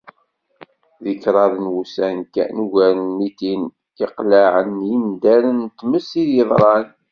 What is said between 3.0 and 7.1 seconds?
n mitin n yiqlaɛen n yindaren n tmes i d-yeḍran.